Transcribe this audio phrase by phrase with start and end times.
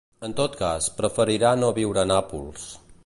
[0.27, 2.67] En tot cas, preferirà no viure a Nàpols.